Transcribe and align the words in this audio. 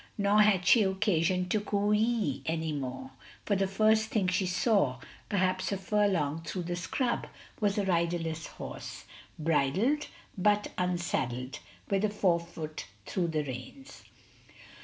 Nor 0.17 0.41
had 0.41 0.65
she 0.65 0.81
occasion 0.81 1.47
to 1.49 1.59
coo 1.61 1.93
ee 1.93 2.41
any 2.47 2.71
more. 2.71 3.11
For 3.45 3.55
the 3.55 3.67
first 3.67 4.07
thing 4.09 4.29
she 4.29 4.47
saw, 4.47 4.97
perhaps 5.29 5.71
a 5.71 5.77
furlong 5.77 6.41
through 6.41 6.63
the 6.63 6.75
scrub, 6.75 7.27
was 7.59 7.77
a 7.77 7.85
riderless 7.85 8.47
horse, 8.47 9.05
bridled 9.37 10.07
but 10.35 10.71
unsaddled, 10.75 11.59
with 11.91 12.03
a 12.03 12.09
forefoot 12.09 12.87
through 13.05 13.27
the 13.27 13.43
reins. 13.43 14.01